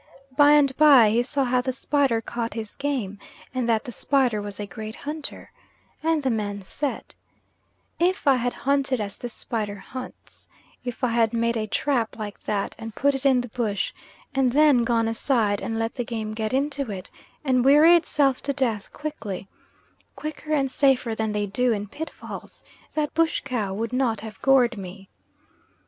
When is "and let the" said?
15.61-16.03